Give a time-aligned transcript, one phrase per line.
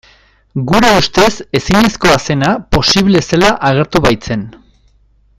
[0.69, 4.47] Gure ustez ezinezkoa zena posible zela agertu baitzen.